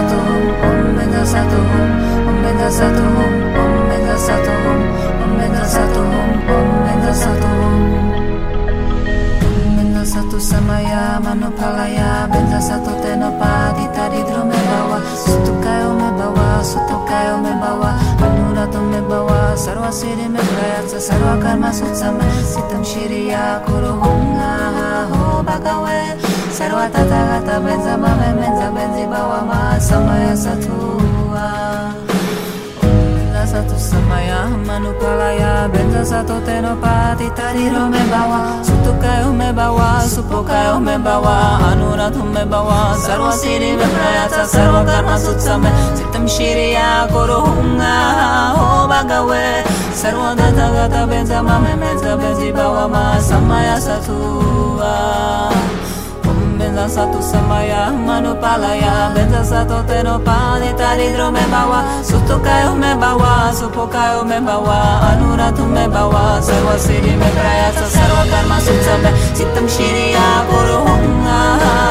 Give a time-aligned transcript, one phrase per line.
[0.00, 1.20] Satohum, Om Mena
[2.24, 2.68] Om Mena
[3.60, 4.14] Om Mena
[5.20, 7.12] Om Mena Om Mena
[8.80, 17.92] Om Mena Sato Samaya Manopalaya, Benda Sato Tenopadi Taridro Mebawa, Sutukayo Mebawa, Sutukayo Mebawa,
[18.24, 24.40] Anurato Mebawa, Sarva Siri Mebrayatsa, Sarva Karma Sutsama, Sitam Shiriya Kuru Hum
[25.12, 25.89] Ho Bhagawa.
[26.60, 31.48] sarwa tata gata benza mame menza benzi bawa ma samaya satua
[32.84, 38.92] Ula satu samaya manu palaya benza sato teno pati tariro me bawa Sutu
[39.32, 45.16] me bawa, supo kayo me bawa, anuratu me bawa Sarwa siri me prayata, sarwa karma
[45.16, 45.56] sutsa
[45.96, 47.96] sitam shiriya shiri ya koro hunga,
[48.90, 49.64] bagawe
[49.96, 54.20] Sarwa tata gata benza mame menza benzi bawa ma samaya satua benza satu
[54.60, 55.79] teno pati
[56.88, 65.00] satu samaya manupalaya benza satu tenopani taridro me bawa sutukayo me bawa supokayo me bawa
[65.10, 67.30] anuratu me bawa sarva siri me
[67.90, 71.40] sarva karma sutsame sitam shiriya kuruhunga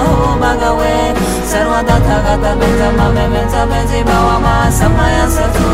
[0.07, 1.15] ho bhagave
[1.51, 4.55] sarva data gata benza mame benza benzi bawa ma.
[4.71, 5.67] Samaya satu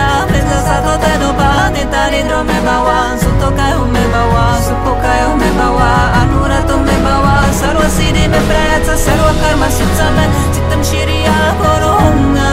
[2.43, 5.89] me bawa sutokayo me bawa supokayo me bawa
[6.21, 12.49] anuratu me bawa sarva siddhi me prayatsa sarva karma sutsame chitam shiriya korunga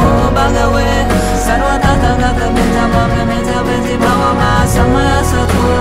[0.00, 0.90] ho bhagave
[1.44, 5.78] sarva tata gata benza benzi bawa ma samaya satua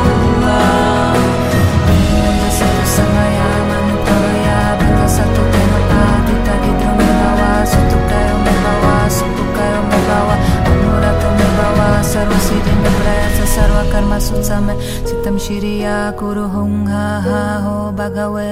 [12.14, 14.74] सर्वसिद्धिप्रयास सर्वकर्मसुत्समे
[15.10, 18.52] सितं शिरिया कुरु हुङ्हा हा हो भगवे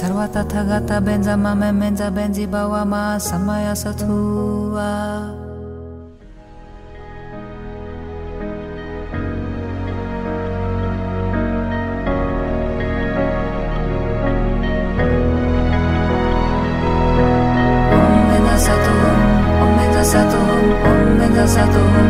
[0.00, 4.90] सर्वतथगत बेञ्जममे मेञ्ज बेञ्जि भवमा समय सथुवा।
[18.60, 19.20] Saturn,
[19.62, 22.09] Om Meda Saturn, Om Meda Saturn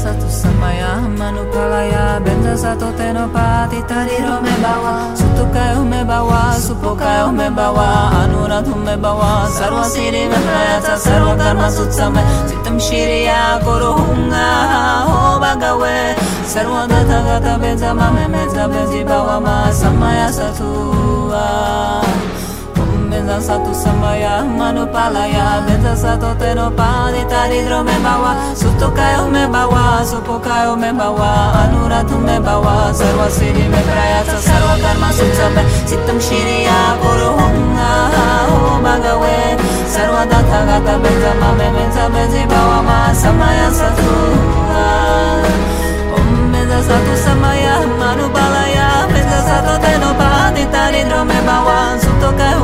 [0.00, 8.08] satu samaya manupalaya benza satu tenopati tariro me bawa sutukayo me bawa supokayo me bawa
[8.24, 14.48] anuratu me bawa sarva siri me prayatsa sarva karma sutsame chitam shiriya kuruhunga
[15.04, 16.16] ho bhagave
[16.48, 21.44] sarva data gata benza mame benza benzi bawa ma samaya satua
[23.10, 29.26] benza satu samaya manupalaya benza satu tenopani taridro me bawa sutokayo
[30.10, 35.62] me bawa supokayo me bawa anuratu me bawa sarva siri me prayatsa sarva karma sutsame
[35.86, 37.90] chitam shiriya kuruhunga
[38.50, 39.56] ho bhagave
[39.86, 44.82] sarva data gata benza mame benza benzi bawa ma samaya satua
[46.52, 52.60] benza satu samaya manupalaya benza satu tenopani taridro me bawa sutokayo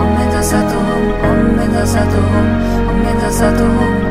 [0.02, 2.46] Om Meda Satum, Om Meda Satum,
[2.90, 4.01] Om Meda Satum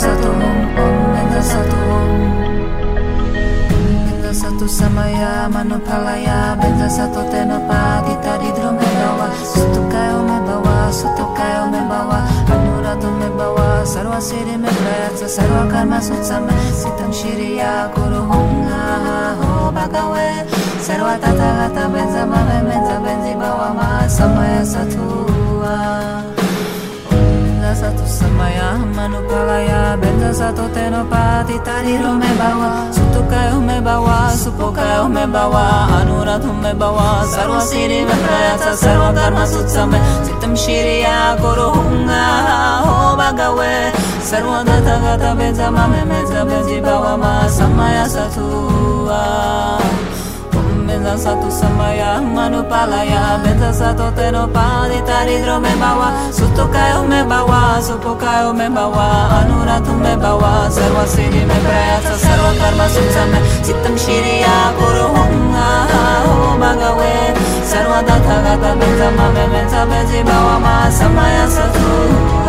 [0.00, 2.08] satu Om Om Menza satu Om
[4.08, 11.80] Benza satu samaya manupalaya Benza satu tenopati tadi drome bawa Sutukai ome bawa Sutukai ome
[11.84, 18.64] bawa Anuratu me bawa Sarva siri me prayatsa Sarva karma sutsame Sitam shiriya Guru hum
[18.72, 20.48] ha ha ho bhagave
[20.80, 26.19] Sarva tata gata benza mame benza benzi bawa ma Samaya satua
[27.70, 32.90] Benza satu samaya manupalaya Benza satu tenopati tadi rome bawa.
[32.90, 35.86] Sutukai ume bawa Supokai ume bawa.
[36.02, 40.02] Anurat ume bawa Sarva siri me prayatsa Sarva karma sutsame.
[40.26, 42.26] Sitam shiriya guru hunga
[42.82, 49.78] ho bhagave Sarva data gata benza mame benzi bawa ma Samaya satua
[50.90, 58.66] Benza satu samaya manupalaya Benza satu tenopadi taridro me bawa Sutukayo me bawa Supokayo me
[58.66, 65.70] bawa Anuratu me bawa Sarva siddhi me prayasa Sarva karma sutsame Sittam shiriya guru hunga
[66.26, 72.39] ho bhagave Sarva data gata benza mame benza benzi bawa ma Samaya satua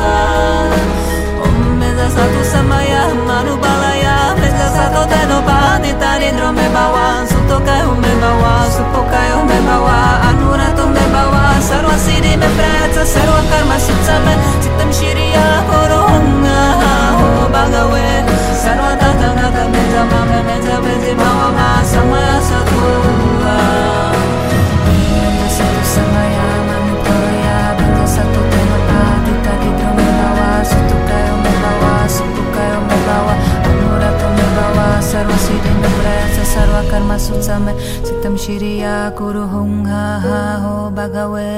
[37.11, 37.73] समसुत्समे
[38.07, 41.51] सितम शिरिया कुरु हुं हा हा हो भगवे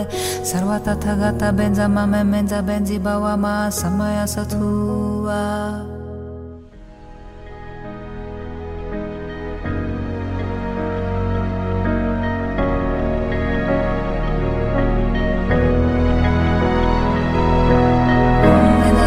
[0.50, 5.42] सर्वतथगत बेञ्जममे मेञ्ज बेञ्जि भवमा समय सथुवा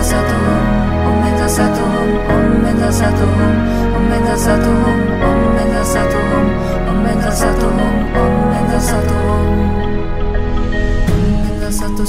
[0.06, 0.46] Saturn,
[1.06, 3.54] Om Meda Saturn, Om Meda Saturn,
[3.96, 4.75] Om Meda Saturn.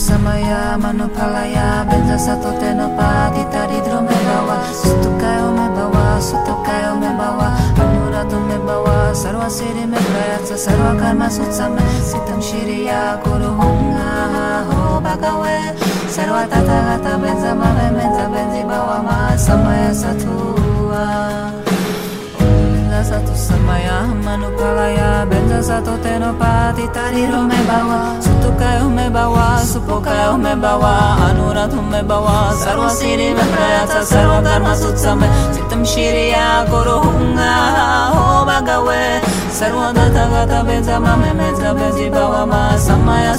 [0.08, 8.40] samaya manupalaya benza sato teno padi taridro mebawa sutukai o mebawa sutukai o mebawa anurato
[8.48, 13.92] mebawa sarva siri mebrayatsa sarva karma sutsame sitam shiriya guru hum
[14.72, 15.60] ho bhagave
[16.16, 21.37] sarva tathagata benza mame benza benzi bawa ma samaya satuva
[23.08, 31.16] satu samaya manupalaya Benza satu tenopati tariro me bawa Sutukayo me bawa Supokayo me bawa
[31.32, 37.54] Anuratu me bawa Sarva siddhi me prayatsa Sarva karma sutsame Sittam shiriya guru hunga
[38.12, 39.24] ho bhagave
[39.58, 42.76] Sarva data gata benza mame benza benzi bawa ma.
[42.78, 43.34] Samaya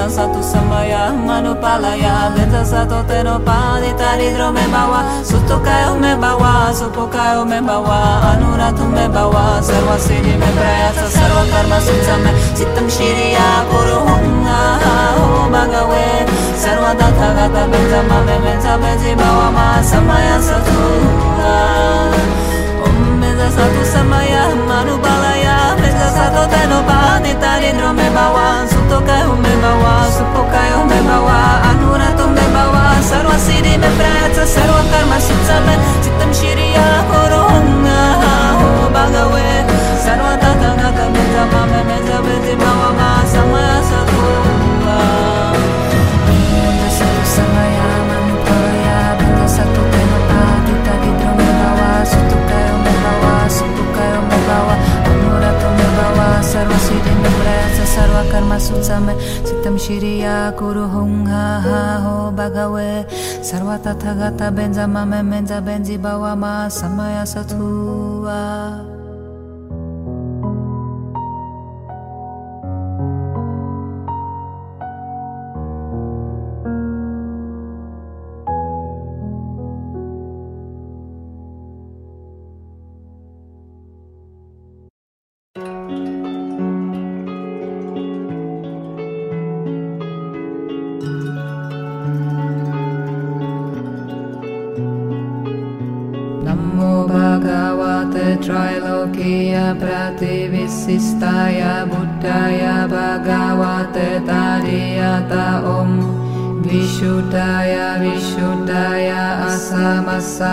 [0.00, 5.04] satua Benza satu samaya manupalaya Benza satu tenopadi taridro me bawa.
[5.24, 8.32] Sutukayo me bawa Supokayo me bawa.
[8.32, 14.60] Anuratu me bawa Sarva siddhi me prayatsa Sarva karma sutsame Sittam shiriya guru hunga
[15.16, 16.24] ho bhagave
[16.56, 21.56] Sarva data gata benza mame benza benzi bawa ma Samaya satua
[22.84, 25.39] Om Benza satu samaya manupalaya
[26.00, 32.96] Benza satu tenopadi taridro me bawa Sutokayo me bawa Supokayo me bawa Anuratu me bawa
[33.04, 37.04] Sarva siddhi me prayatsa Sarva karma sutsame Sittam shiriya
[63.50, 68.40] सर्वतथगतबेन्जममे मेञ्जबेञ्जिबवमा समयसथुवा
[107.00, 109.08] विशुद्धाय विशुद्धाय
[109.44, 110.50] असमसमसमं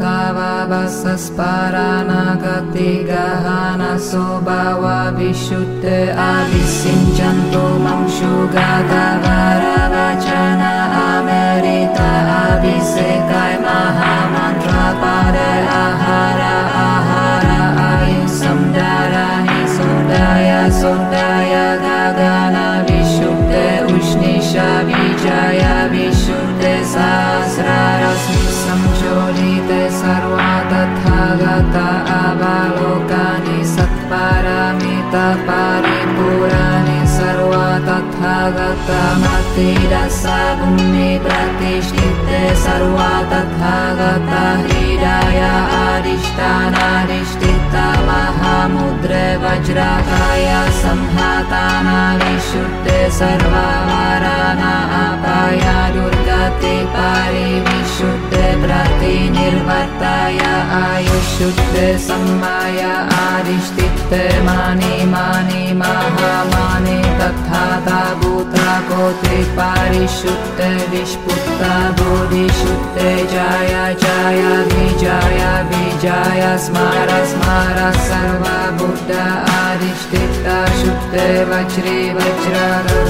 [0.00, 0.18] गा
[0.68, 2.12] वासस्परा न
[6.28, 8.68] आविसिञ्चन्तु मंशु गा
[9.94, 10.74] वचना
[12.40, 13.63] अभिषेकाय
[38.44, 40.36] गीरसा
[41.24, 43.76] प्रतिष्ठिते सर्वा तथा
[44.66, 45.40] गीराय
[45.80, 50.46] आदिष्टानादिष्ठिता महामुद्रे वज्राय
[50.82, 54.74] संह्राताना विशुद्धे सर्वाराणायानुदा
[55.94, 58.23] दुर्गति पारिविशुद्ध
[58.72, 60.38] तिनिताय
[60.80, 61.74] आयुष्युत
[62.06, 62.80] सम्माय
[63.16, 70.60] आदिष्टित्य माने माने महामाने तथा ताभूता गोत्रि पारिशुद्ध
[70.92, 72.96] विष्पुत्ता बोधिशुद्ध
[73.34, 77.78] जाया जाया बीजाया विजाय स्मार स्मार
[78.08, 79.10] सर्वा बुद्ध
[79.58, 81.14] आदिष्टिता शुद्ध
[81.52, 83.03] वज्रे वज्रा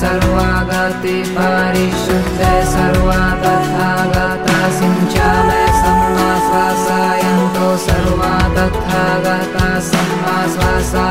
[0.00, 2.40] सर्वागाते परिशुद्ध
[2.72, 11.08] सर्वा तथा गतः सिञ्चामः समवासायन्तो सर्वा तथा गतः समवा सः सा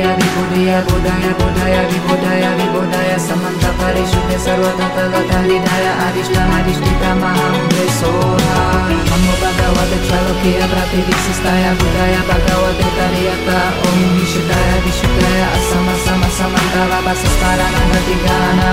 [0.00, 8.88] Bodhaya Vibodhaya Bodhaya Bodhaya Vibodhaya Vibodhaya Samanta Parishuddha Sarvata Tagata Nidhaya Adishta Adishtita Mahamudhe Soha
[8.88, 17.66] Namo Bhagavate Chalokya Prati Vixistaya Buddhaya Bhagavate Tariyata Om Vishudaya Vishudaya Asama Sama Samantara Vasastara
[17.68, 18.70] Nagadigana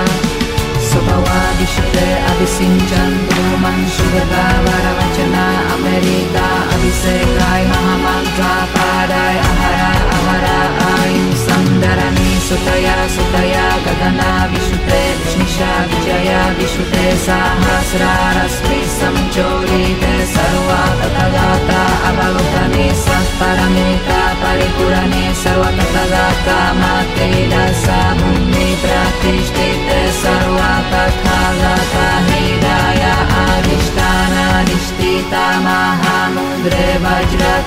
[0.80, 5.44] Sobhava Vishudaya Avisinjantu Manshudata Varavachana
[5.76, 9.97] Amerita Avisegay Mahamantra Paday Aharay
[10.30, 15.00] आयु सन्दरनि सुतया सुतया गदना विशुते
[15.32, 20.04] शिशा विजया विशुते सहस्रारश्मि सञ्चोदित
[20.34, 21.80] सर्वा तदाता
[22.10, 27.54] अपगुपने संसरमेता परिपूरणे सर्वप्रदाता मातेन
[27.84, 33.02] सा मुनि प्रातिष्ठिते सर्वा तथा दाता निराय
[33.42, 36.17] आदिष्टानानिष्ठिता नाः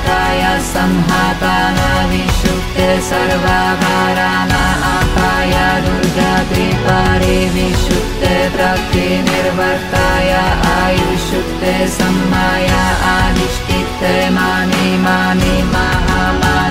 [0.08, 5.54] य संहताना विशुद्धे सर्वाकाराणा आपाय
[5.86, 6.68] दुर्जाी
[7.56, 10.32] विशुद्धे तपि निर्वर्ताय
[10.76, 12.68] आयुषुक्ते संहाय
[13.16, 16.11] आदिष्टिते मानि मानि मा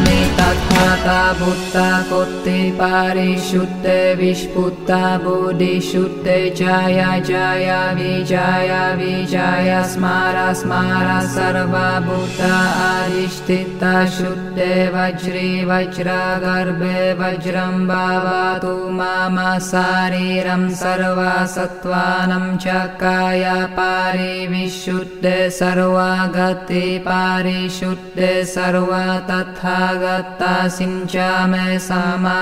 [0.04, 14.72] निता भूता कूर्ति पारिशुद्धे विशुता बुदिशुद्धे जाया जाया विजाया विजाय स्मार स्मार सर्वभूता आरिष्ठिता शुद्धे
[14.94, 19.38] वज्रे वज्रगर्भे वज्रं वतु माम
[19.70, 32.38] शारीरं सर्वासत्वानं च काया पारि विशुद्धे सर्वागति पारिशुद्धे सर्वा तथा गत्ता सिञ्चा मे समा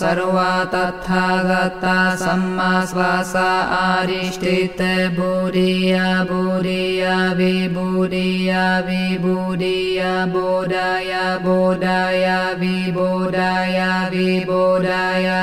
[0.00, 3.48] सर्वा तथा गत्ता सम्मा श्वासा
[3.78, 4.44] आरिष्ट
[5.18, 11.12] भूरिया भूरिया विभूरिया विभूरिया बोधाय
[11.44, 12.26] बोधाय
[12.60, 13.78] विबोधाय
[14.10, 15.40] विबोधाय वि वोढाया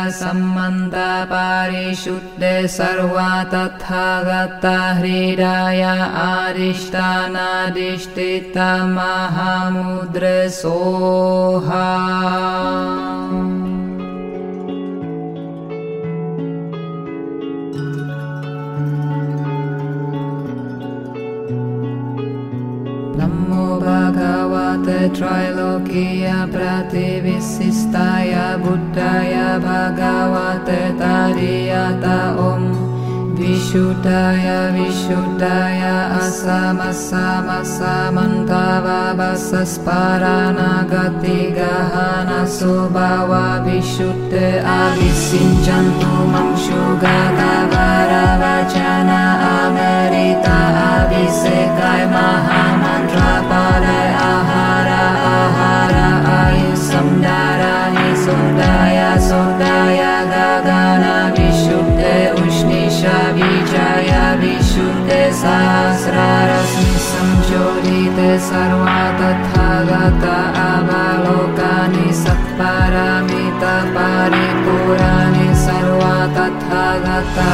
[2.75, 5.81] सर्वा तथा गत्ता ह्रीडाय
[6.24, 7.29] आरिष्टानारिष्टिता
[8.96, 11.89] महामुद्र Mahamudre Soha
[23.17, 30.81] Namo Bhagavate Trilokiya Prativissistaya Buddhaya Bhagavate
[33.39, 35.81] विशुदाय विशुताय
[36.19, 37.77] असमसमस
[38.15, 44.34] मन्त्रा वा वसस्पराणा गहन सोभवा विशुट
[44.75, 47.39] आविसिञ्चन्तु मंशु गन
[49.53, 50.60] अमरिता
[51.12, 51.41] विष
[51.79, 53.19] ग महामन्त्र
[54.27, 55.96] आहार आहार
[56.36, 56.89] आयुष
[63.37, 66.51] विजाया विशूदे सहस्रार
[67.09, 71.19] संचोरिते सर्वा तथा गतावालोकानि
[72.19, 75.49] अवलोकानि तपारि पुराणि
[76.35, 77.49] तथा गता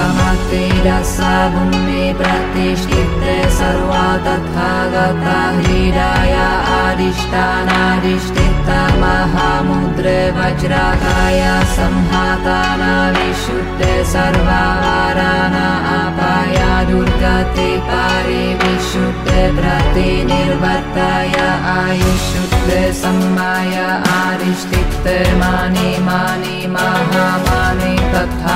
[2.19, 6.34] प्रतिष्ठिते सर्वा तथा गता ह्रीराय
[6.77, 11.41] आदिष्टानाधिष्ठिता महामुद्रे वज्रागाय
[11.75, 15.67] संहाताना विशुद्धे सर्वाहाराणा
[15.98, 21.36] अपाया दुर्गति पारि विशुद्धे प्रतिनिर्वर्ताय
[21.77, 23.75] आयुषु। सम्माय
[24.10, 28.55] आदिष्टिते मानि मानि महामानि तथा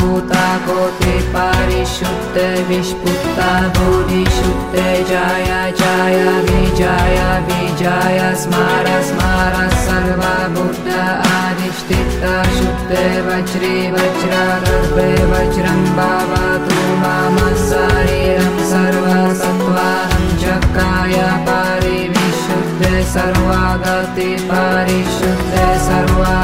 [0.00, 13.06] भूता कोटि परिशुद्धे विष्पुत्ता बुधिशुद्धे जय जय विजय विजय स्मार स्मार सर्वा बुद्ध आदिष्टिता शुद्धे
[13.28, 17.38] वज्रे वज्रागर्भे वज्रं भवतु मम
[17.68, 21.16] शरीरं सर्वसत्त्वाहं चक्राय
[21.48, 21.57] परिविशुद्धे
[23.04, 26.38] सर्वागति परिशुद्धे सर्वा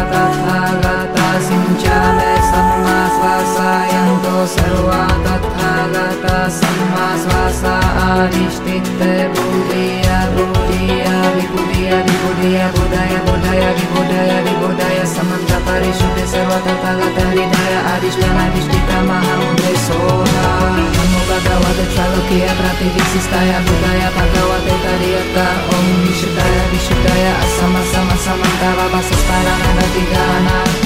[1.41, 7.75] Sincale Sama Swasa Yanto Sarva Tathagata Sama Swasa
[8.23, 18.47] Adishtitte Buddhiya Buddhiya Vibudhiya Vibudhiya Buddhaya Buddhaya Vibudhaya Vibudhaya Samanta Parishuddhi Sarva Tathagata Hridaya Adhishtana
[18.55, 20.51] Adhishtita Mahamudhe Soha
[20.95, 29.55] Namo Bhagavate Chalukya Prati Visistaya Buddhaya Bhagavate Tariyata Om Vishuddhaya Vishuddhaya Asama Sama Samantava Vasaspara
[29.63, 30.84] Nadadhigana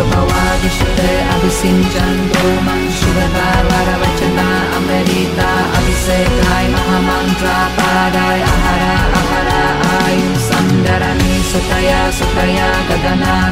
[0.00, 2.77] विषये अभिसिञ्च
[12.16, 12.68] सुतया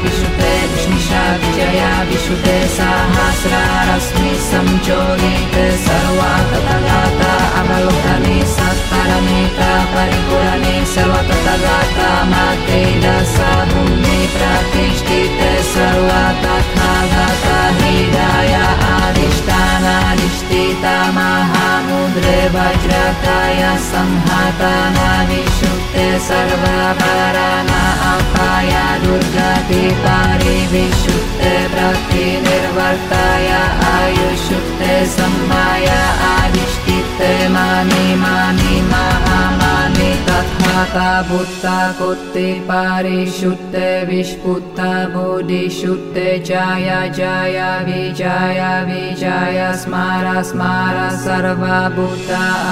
[0.03, 14.19] विशुद्धे विष्णिषा विजया विशुद्धे सहस्रारश्मि संचोदिते सर्वा तथागता अवलोकने सत्परमेता परिपूरणे सर्वतथागता माते दशा भूमि
[14.37, 18.55] प्रतिष्ठिते सर्वा तथागता हृदय
[18.97, 24.87] अधिष्ठानाधिष्ठिता महामुद्रे वज्रकाय संहतानादिशुक्ते
[26.29, 27.83] सर्वपराना
[28.13, 28.73] अपाय
[29.05, 33.49] दुर्गति परिविशुक्ते प्रतिनिर्वर्ताय
[33.93, 35.89] आयुषुक्ते सम्माय
[36.33, 39.76] आदिष्टिते मानि मानि महामानि
[41.29, 51.79] बुद्धा कोत्ते परिशुद्धे विष्पुत्ता बोधिशुद्धे जय जय विजय विजय स्मार स्मार सर्वा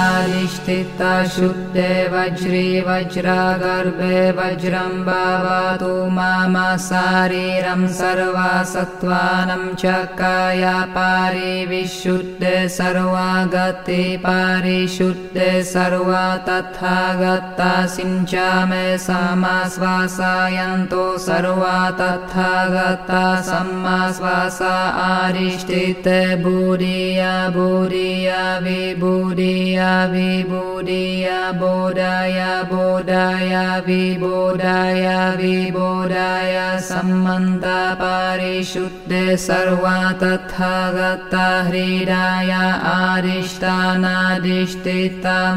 [0.05, 6.55] अधिष्ठिता शुद्धे वज्रे वज्रागर्भे वज्रं भवतु मम
[6.87, 10.63] शरीरं सर्वा सत्त्वानं च काय
[10.97, 17.54] परिविशुद्धे सर्वा गति परिशुद्धे सर्वा तथा गता
[17.95, 24.73] सिञ्चामे समा श्वासायन्तो सर्वा तथा गता सम्मा श्वासा
[25.05, 32.39] आरिष्टिते बुधिया बुधिया विबुधिया विबुधिया बोधाय
[32.71, 33.53] बोधाय
[33.87, 35.05] विबोधाय
[35.41, 36.55] विबोधाय
[36.89, 37.65] सम्मन्त
[38.01, 42.51] परिशुद्धे सर्वा तथा गता हृदय
[42.95, 44.15] आदिष्टानाधिष्ठिता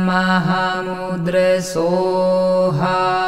[0.07, 1.88] महामुद्रे सोहा
[2.81, 3.19] हा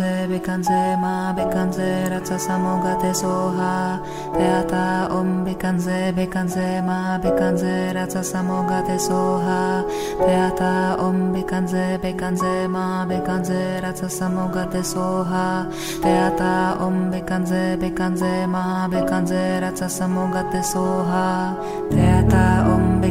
[0.00, 4.00] bikanze ma ma bikanze ratsa samogate soha.
[4.32, 9.84] Teata om bikanze bikanze ma ma bikanze ratsa samogate soha.
[10.18, 15.66] Teata om bikanze bikanze ma ma bikanze ratsa samogate soha.
[16.02, 21.54] Teata om bikanze bikanze ma ma bikanze ratsa samogate soha.
[21.90, 22.51] Teata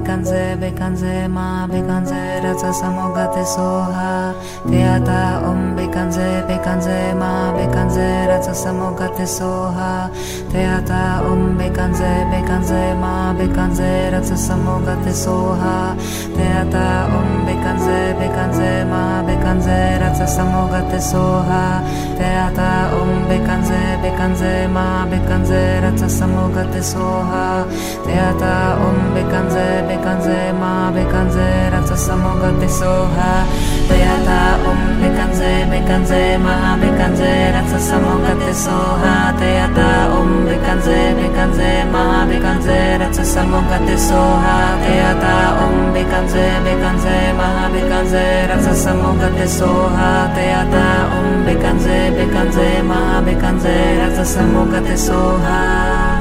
[0.06, 4.34] bekanze ma bekanze rasa samogate soha
[4.70, 10.10] Teata om bekanze bekanze ma bekanze rasa samogate soha
[10.52, 15.96] Teata om bekanze bekanze ma bekanze rasa samogate soha
[16.36, 21.82] Teata om bekanze bekanze ma bekanze rasa samogate soha
[22.18, 27.66] Teata om bekanze bekanze ma bekanze rasa samogate soha
[28.06, 33.44] Teata om bekanze べ完全まべ完全ラフトサモガテソハ
[33.90, 56.21] ドヤタオンべ完全べ完全まべ完全ラフトサモガテソハドヤタオンべ完全べ完全まべ完全ラフトサモガテソハドヤタオンべ完全べ完全まべ完全ラフトサモガテソハドヤタオンべ完全べ完全まべ完全ラフトサモガテソハ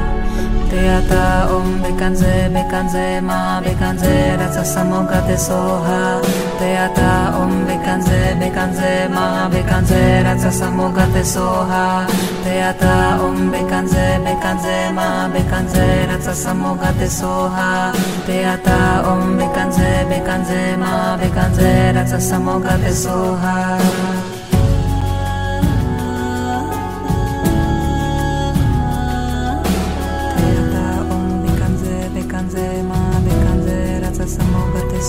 [2.70, 6.20] bekanze ma bekanze rasa samogate soha.
[6.58, 12.06] Teata om bekanze bekanze ma bekanze rasa samogate soha.
[12.44, 17.92] Teata om bekanze bekanze ma bekanze rasa samogate soha.
[18.26, 24.39] Teata om bekanze bekanze ma bekanze rasa samogate soha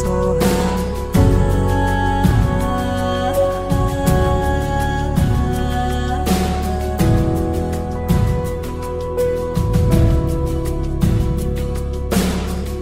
[0.01, 0.81] soha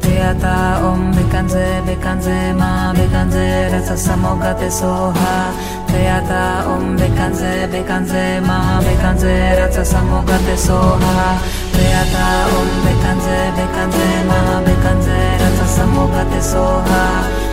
[0.02, 5.36] Teata om bekanze bekanze ma bekanze rasa samogate soha.
[5.88, 15.65] Teata om bekanze bekanze ma bekanze rasa samogate soha Beata-om, bekanze, bekanze, maha bekanze, rata
[15.76, 17.04] samoga te soha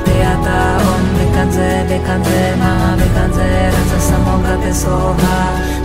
[0.06, 5.36] Beata-om, bekanze, bekanze, maha bekanze, rata samoga te soha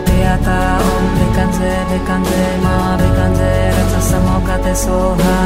[0.08, 5.38] Beata-om, bekanze, bekanze, maha bekanze, rata samoga te soha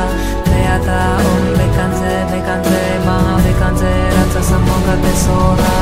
[0.48, 5.76] Beata-om, bekanze, bekanze, maha bekanze, rata samoga te soha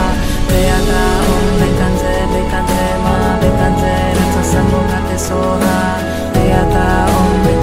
[0.50, 5.78] Beata-om, bekanze, bekanze, maha bekanze, rata samoga te soha
[6.52, 7.63] ataúd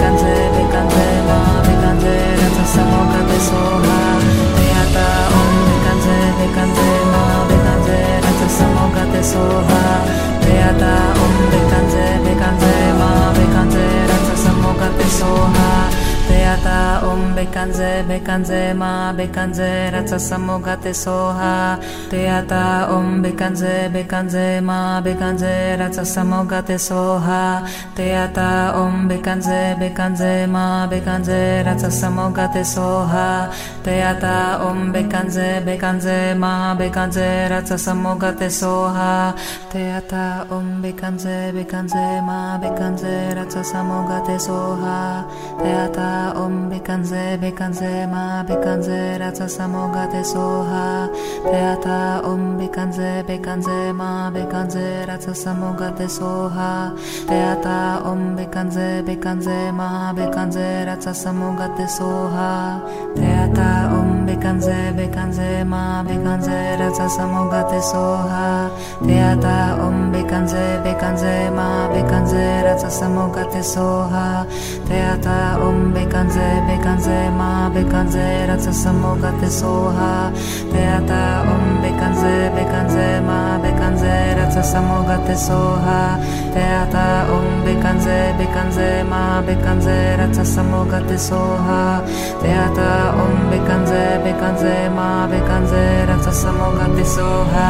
[18.31, 21.79] bekanze ma bekanze rasa samogate soha.
[22.11, 27.67] Teata om bekanze bekanze ma bekanze rasa samogate soha.
[27.97, 33.51] Teata om bekanze bekanze ma bekanze rasa samogate soha.
[33.83, 39.35] Teata om bekanze bekanze ma bekanze rasa samogate soha.
[39.73, 45.27] Teata om bekanze bekanze ma bekanze rasa samogate soha.
[45.63, 46.11] Teata
[46.45, 51.09] om bekanze bekanze ma bekanze rasa samogate soha
[51.45, 52.59] Teata om.
[52.59, 56.93] Bekanze bekanze ma bekanze rasa samogate soha
[57.29, 58.37] Teata om.
[58.37, 62.81] Bekanze bekanze ma bekanze rasa samogate soha
[63.17, 64.27] Teata om.
[64.27, 68.71] Bekanze bekanze ma bekanze rasa samogate soha
[69.07, 70.13] Teata om.
[70.13, 74.47] Bekanze bekanze ma bekanze rasa samogate soha
[74.91, 80.33] Teata om bekanze bekanze ma bekanze rasa samogate soha
[80.73, 86.19] Teata om bekanze bekanze ma bekanze rasa samogate soha
[86.55, 92.03] Teata om bekanze bekanze ma bekanze rasa samogate soha
[92.43, 97.69] Teata om bekanze bekanze ma bekanze rasa samogate soha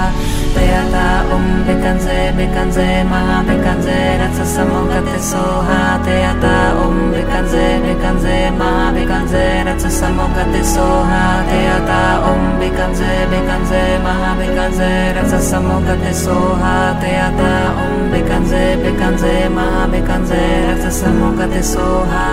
[0.54, 8.36] Teata om um, bekanze bekanze ma bekanze rasa samogate soha Teata om um, bekanze bekanze
[8.58, 16.74] ma bekanze rasa samogate soha Teata om um, bekanze bekanze ma bekanze rasa samogate soha
[17.02, 17.52] Teata
[17.84, 22.26] om bekanze bekanze ma bekanze rasa samogate soha.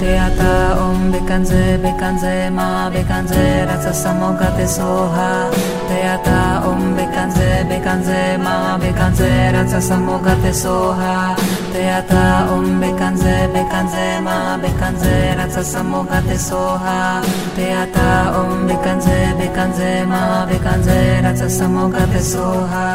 [0.00, 5.50] Teata om bekanze bekanze ma bekanze rasa samogate soha
[5.92, 11.36] Teata om bekanze bekanze ma bekanze rasa samogate soha.
[11.72, 17.20] Teata om bekanze bekanze ma bekanze rasa samogate soha.
[17.56, 18.08] Teata
[18.40, 22.86] om bekanze bekanze ma bekanze rasa samogate soha.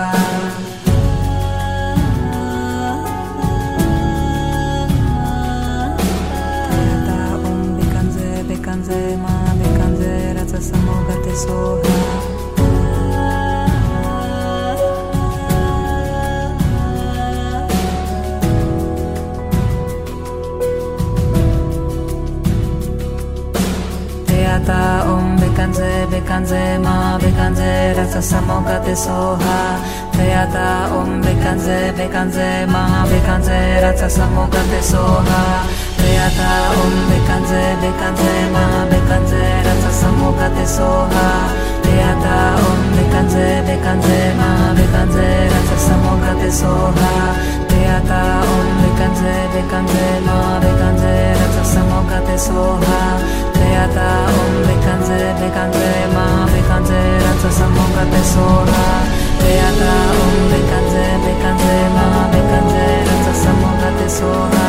[7.78, 11.97] Bekanze bekanze ma bekanze rasa samogate soha
[28.18, 29.78] ささもがてそうは
[30.10, 35.70] てやたおんべかんぜべかんぜまべかんぜらささもがてそうは
[36.02, 41.54] てやたおんべかんぜべかんぜまべかんぜらささもがてそうは
[41.86, 47.06] てやたおんべかんぜべかんぜまべかんぜらささもがてそうはてやたおんべかんぜべかんぜまべかんぜらささもがてそうはてやたおんべかんぜべかんぜまべかんぜらささもがてそうは
[47.68, 53.02] てやたおんべ dekandze, dekandze, no dekandze, radza samoka te sloha,
[53.54, 54.10] teata
[54.42, 58.88] om dekandze, dekandze, ma dekandze, radza samoka te sloha,
[59.38, 59.94] teata
[60.26, 64.68] om dekandze, dekandze, ma dekandze, radza samoka te sloha,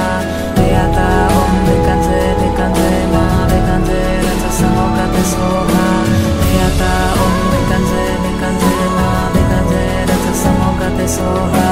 [0.57, 1.09] teata
[1.41, 5.87] om dekandze, dekandze, ma dekandze, radza samoka te sloha,
[6.45, 6.93] teata
[7.25, 11.71] om dekandze, dekandze, ma dekandze, radza samoka te sloha,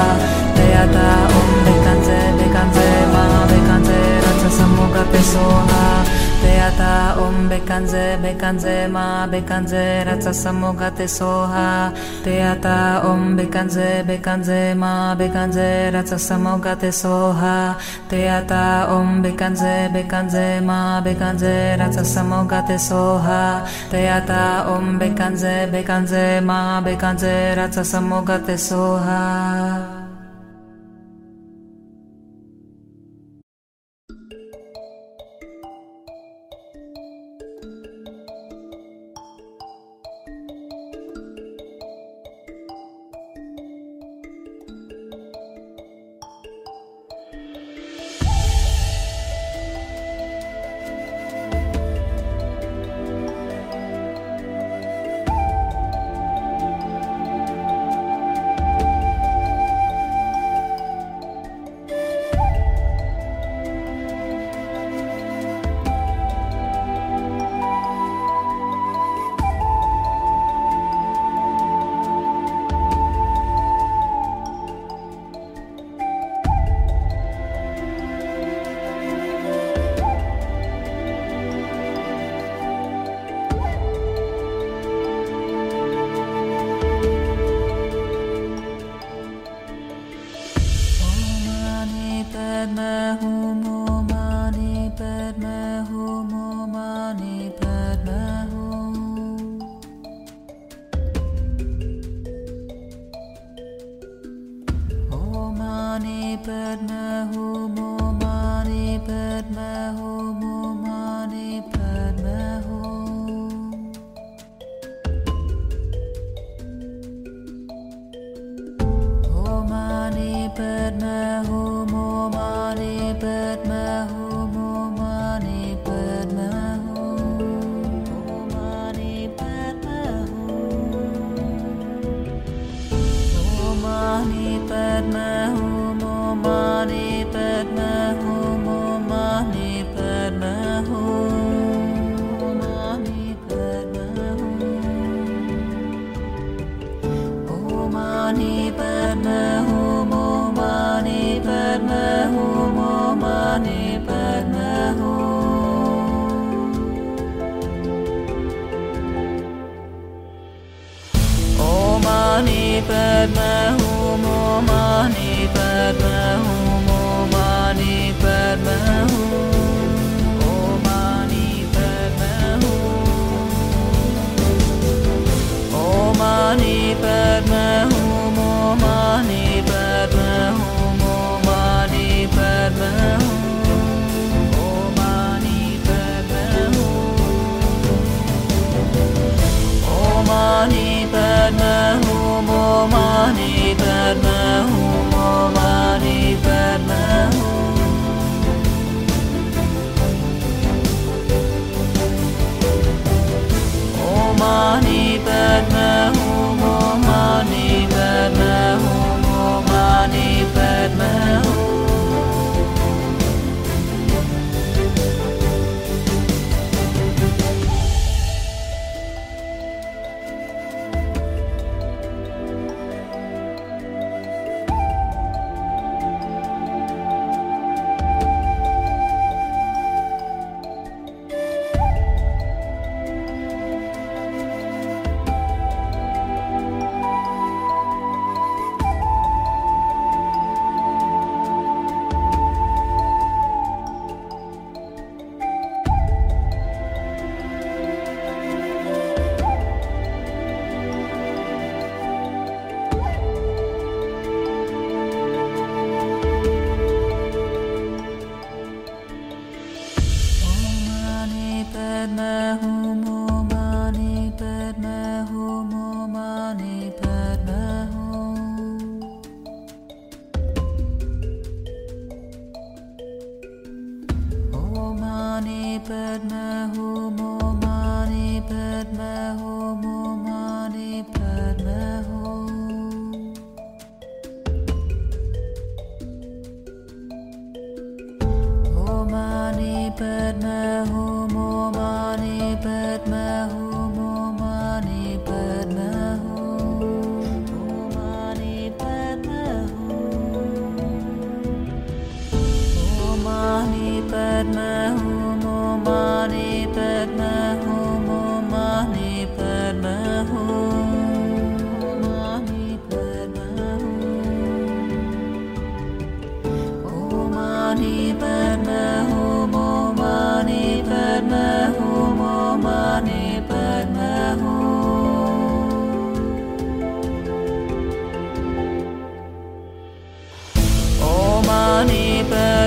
[0.57, 1.76] teata om dekandze,
[4.97, 11.91] samogate soha Beata om bekanze bekanze ma bekanze rasa samogate soha.
[12.23, 17.75] Beata om bekanze bekanze ma bekanze rasa samogate soha.
[18.09, 23.65] Beata om bekanze bekanze ma bekanze rasa samogate soha.
[23.91, 29.96] Beata om bekanze bekanze ma bekanze rasa samogate soha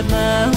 [0.03, 0.50] inside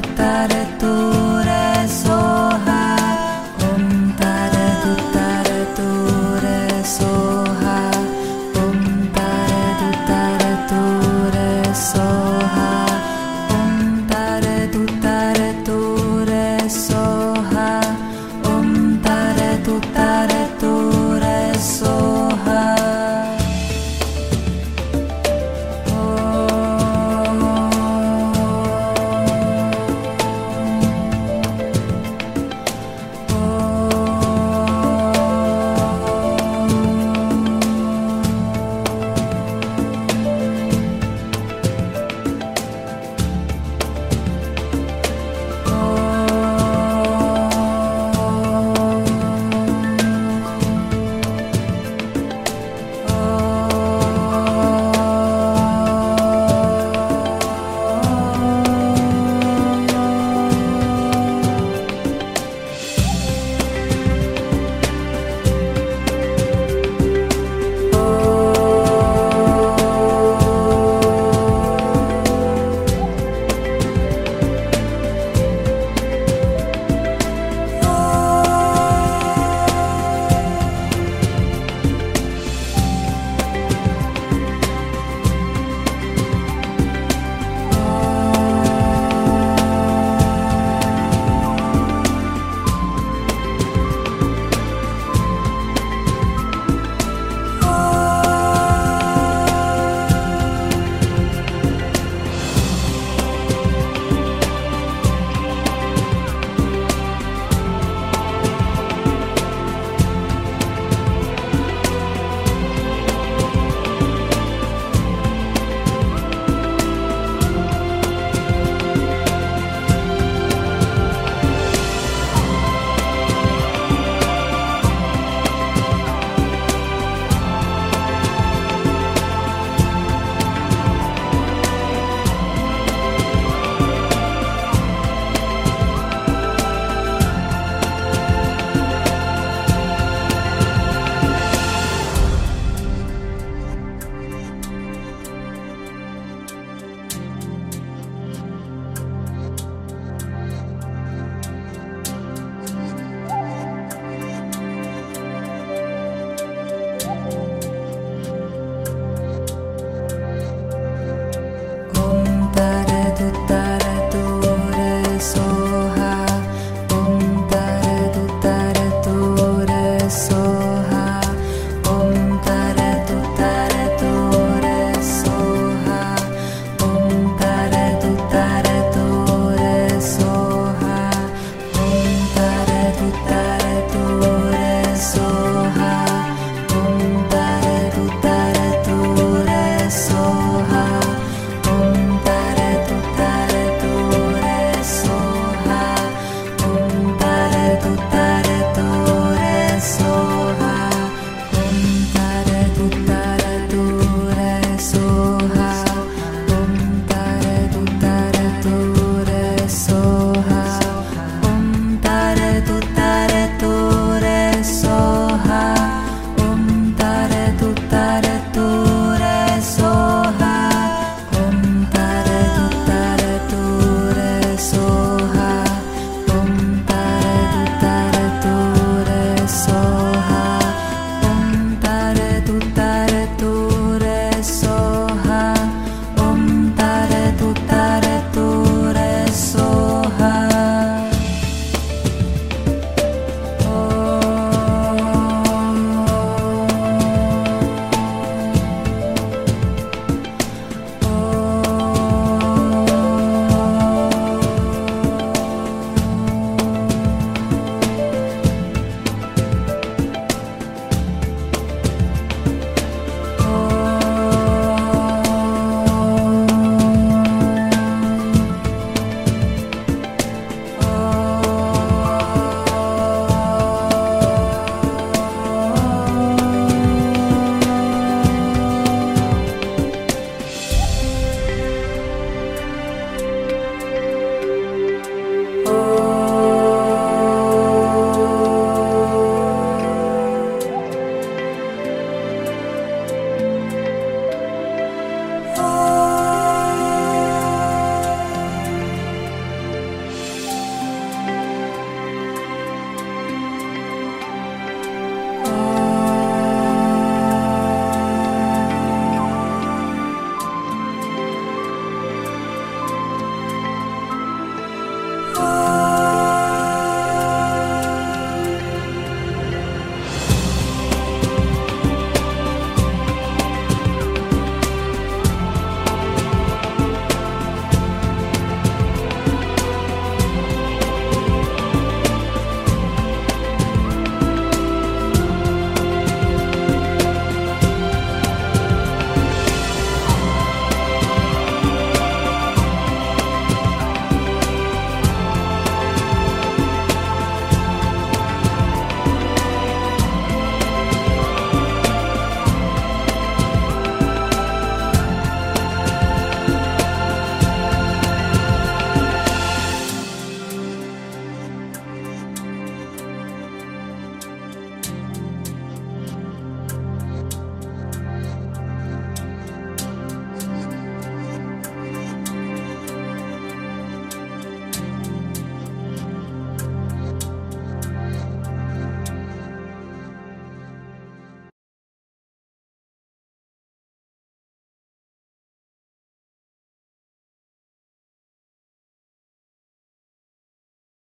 [0.00, 0.53] goodbye